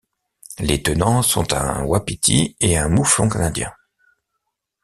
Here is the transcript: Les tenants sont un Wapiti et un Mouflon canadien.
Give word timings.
Les 0.57 0.81
tenants 0.81 1.21
sont 1.21 1.53
un 1.53 1.83
Wapiti 1.83 2.55
et 2.59 2.75
un 2.75 2.89
Mouflon 2.89 3.29
canadien. 3.29 3.71